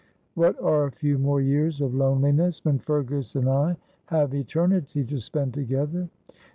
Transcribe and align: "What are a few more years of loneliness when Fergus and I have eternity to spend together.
"What 0.33 0.59
are 0.59 0.85
a 0.85 0.91
few 0.91 1.19
more 1.19 1.41
years 1.41 1.79
of 1.79 1.93
loneliness 1.93 2.65
when 2.65 2.79
Fergus 2.79 3.35
and 3.35 3.47
I 3.47 3.77
have 4.07 4.33
eternity 4.33 5.03
to 5.05 5.19
spend 5.19 5.53
together. 5.53 6.09